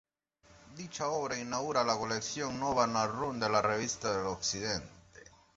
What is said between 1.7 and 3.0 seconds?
la colección "Nova